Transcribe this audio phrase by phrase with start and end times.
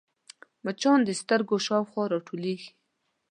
[0.63, 2.71] مچان د سترګو شاوخوا راټولېږي